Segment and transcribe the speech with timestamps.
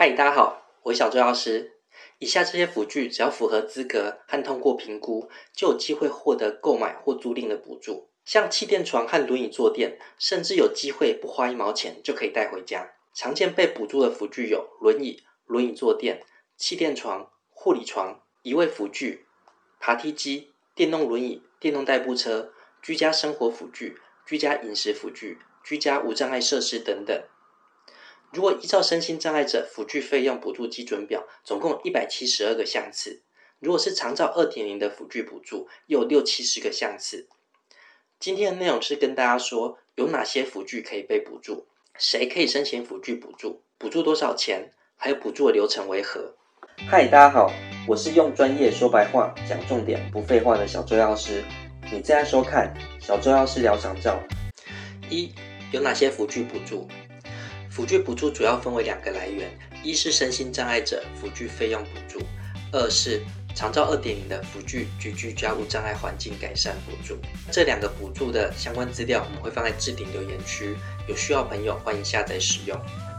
[0.00, 1.72] 嗨，大家好，我是小周老师。
[2.20, 8.08] 以下这些辅具只要符合资格和通过评估，就有机会获得购买或租赁的补助。
[8.24, 12.92] 像气垫床和轮椅坐垫，甚至有机会不花一毛钱就可以带回家。
[13.14, 16.24] 常见被补助的辅具有轮椅、轮椅坐垫、
[16.56, 19.26] 气垫床、护理床、移位辅具、
[19.78, 27.22] 爬梯机、电动轮椅、电动代步车、居家生活辅具、居家饮食辅具、居家无障碍设施等等。
[28.32, 33.22] 如果依照身心障碍者辅具费用补助基准表，总共一百七十二个项次。
[33.58, 37.28] 如果是长照二点零的辅具补助，又有六七十个项次。
[38.20, 41.66] 今天的内容是跟大家说，有哪些辅具可以被补助，
[41.98, 46.36] 谁可以申请辅具补助，补助多少钱，还有补助的流程为何。
[46.88, 47.52] 嗨，大家好，
[47.88, 51.44] 我是用专业说白话、讲重点、不废话的小周药师。
[51.86, 54.22] 你正在收看小周药师聊长照。
[55.10, 55.34] 一
[55.72, 56.86] 有哪些辅具补助？
[57.70, 59.48] 辅具补助主要分为两个来源，
[59.84, 62.20] 一是身心障碍者辅具费用补助，
[62.72, 63.22] 二是
[63.54, 67.16] 长照二点零的辅具居居家无障碍环境改善补助。
[67.52, 72.76] 这两个补助的相关资料我们会放在置顶留言区，有需要朋友欢迎下载使用。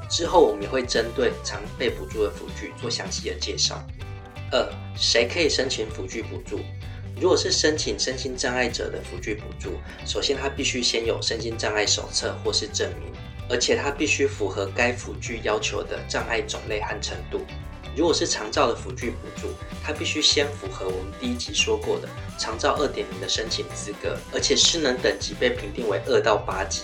[0.10, 3.82] 之后我们也会针对常被补助的辅具做详细的介绍。
[4.52, 6.60] 二，谁可以申请辅具补助？
[7.16, 13.14] 如果是申请身心障碍者的辅具补助，首先他必须先有身心障碍手册或是证明。
[13.52, 17.42] 而且它必须符合该辅具要求的障碍种类和程度。
[17.94, 19.50] 如果是长照的辅具补助，
[19.84, 22.08] 它必须先符合我们第一集说过的
[22.40, 26.84] 长照二点零的申请资格，而且失能等级被评定为二到八级。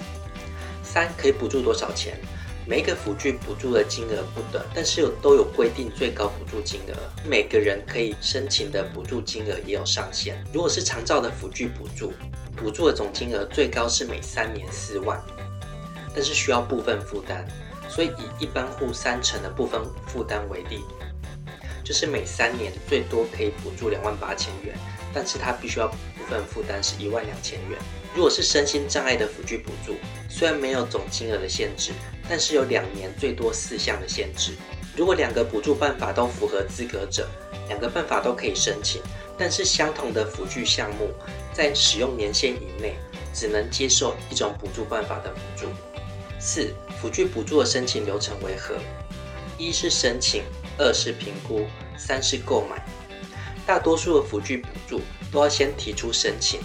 [0.83, 2.19] 三可以补助多少钱？
[2.65, 6.93] 每一个辅具补助的金额不等，但是有都有规定最高补助金额。
[7.25, 10.43] 每个人可以申请的补助金额也有上限。
[10.51, 12.11] 如果是长照的辅具补助，
[12.57, 15.17] 补助的总金额最高是每三年四万。
[16.17, 17.45] 但是需要部分负担，
[17.87, 20.81] 所以以一般户三成的部分负担为例，
[21.83, 24.75] 就是每三年最多可以补助两万八千元，
[25.13, 27.77] 但是它必须要部分负担是一万两千元。
[28.15, 29.93] 如果是身心障碍的辅具补助，
[30.27, 31.91] 虽然没有总金额的限制，
[32.27, 34.53] 但是有两年最多四项的限制。
[34.95, 37.29] 如果两个补助办法都符合资格者，
[37.67, 39.03] 两个办法都可以申请，
[39.37, 41.13] 但是相同的辅具项目
[41.53, 42.95] 在使用年限以内，
[43.35, 45.67] 只能接受一种补助办法的补助。
[46.39, 48.75] 四辅具补助的申请流程为何？
[49.57, 50.43] 一是申请，
[50.77, 51.65] 二是评估，
[51.97, 52.85] 三是购买。
[53.65, 56.59] 大多数的辅具补助都要先提出申请，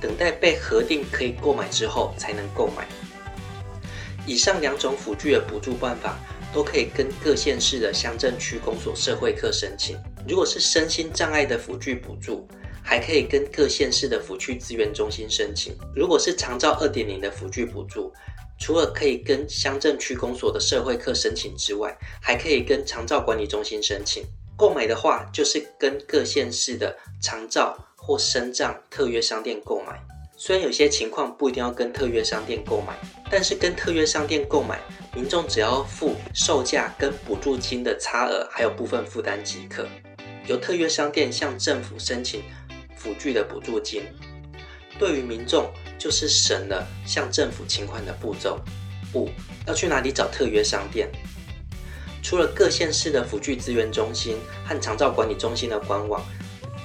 [0.00, 2.86] 等待被核定可以购买之后才能购买。
[4.26, 6.18] 以上两种辅具的补助办法
[6.52, 9.96] 都可以跟各县市的乡镇区公所社会课申请。
[10.28, 12.46] 如果是身心障碍的辅具补助，
[12.82, 15.76] 还可以跟各县市的辅具资源中心申请。
[15.94, 18.12] 如果是长照二点零的辅具补助，
[18.58, 24.24] 除了可以跟乡镇区公所的社会课申请之外，还可以跟长照管理中心申请。
[24.56, 30.00] 购买的话，就是跟各县市的长照或身障特约商店购买。
[30.38, 32.94] 虽然有些情况不一定要跟特约商店购买，
[33.30, 34.80] 但是跟特约商店购买，
[35.14, 39.86] 民众只要付售价跟补助金的差额，还有部分负担即可。
[40.46, 42.42] 由特约商店向政府申请
[42.96, 44.04] 辅具的补助金。
[44.98, 48.60] 对于民众，就是省了向政府请款的步骤。
[49.14, 49.30] 五
[49.66, 51.08] 要去哪里找特约商店？
[52.22, 56.20] 除了各县市的辅具资源中心和长照管理中心的官网，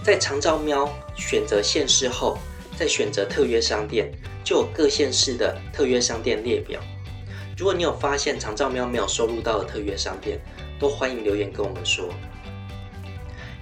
[0.04, 2.38] 在长照喵选择县市后，
[2.78, 4.12] 再选择特约商店，
[4.44, 6.80] 就有各县市的特约商店列表。
[7.58, 10.40] 如果你有发现长照喵没有收录到的特约商店，
[10.80, 12.10] 都欢迎留言跟我们说。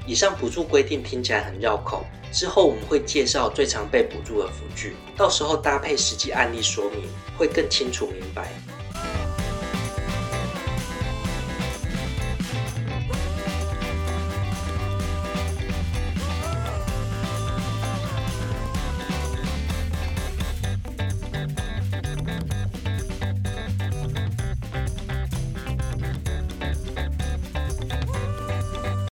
[0.10, 2.04] 以上补助规定听起来很绕口。
[2.32, 8.52] 之后我们会介绍最常被补助的辅具，到时候搭配实际案例说明，会更清楚明白。